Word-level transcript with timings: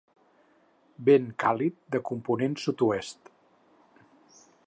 Vent 1.09 1.27
càlid 1.43 1.77
de 1.97 2.01
component 2.09 2.57
sud-oest. 2.63 3.31